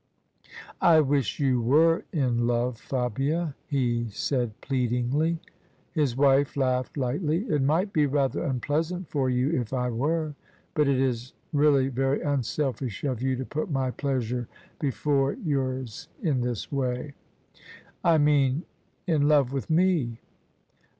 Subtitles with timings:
[0.81, 5.37] "I wish you were in love, Fabia," he said, pleadingly.
[5.91, 10.33] His wife laughed lightly." It mi^t be rather unpleas ant for you if I were!
[10.73, 14.47] But it is really very unselfish of you to put my pleasure
[14.79, 17.13] before yours in this way.""
[18.03, 18.63] I mean
[19.05, 20.17] in love with me."